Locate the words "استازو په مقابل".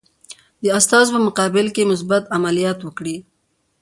0.77-1.65